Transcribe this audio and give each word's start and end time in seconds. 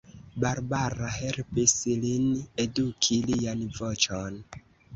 Barbara 0.43 1.09
helpis 1.17 1.75
lin 2.05 2.25
eduki 2.65 3.21
lian 3.29 3.65
voĉon. 3.79 4.45